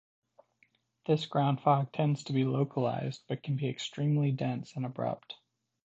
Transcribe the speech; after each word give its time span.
This 1.05 1.27
ground 1.27 1.61
fog 1.61 1.91
tends 1.93 2.23
to 2.23 2.33
be 2.33 2.43
localized 2.43 3.21
but 3.27 3.43
can 3.43 3.55
be 3.55 3.69
extremely 3.69 4.31
dense 4.31 4.75
and 4.75 4.83
abrupt. 4.83 5.35